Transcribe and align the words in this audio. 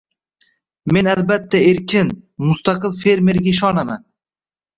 —Men, 0.95 1.09
albatta, 1.11 1.61
erkin, 1.73 2.09
mustaqil 2.49 2.97
fermerga 3.03 3.53
ishonaman. 3.53 4.05